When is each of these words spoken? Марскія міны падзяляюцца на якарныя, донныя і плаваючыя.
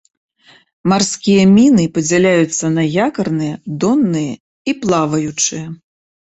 Марскія 0.93 1.43
міны 1.57 1.85
падзяляюцца 1.99 2.65
на 2.79 2.83
якарныя, 3.07 3.55
донныя 3.85 4.33
і 4.37 4.71
плаваючыя. 4.83 5.65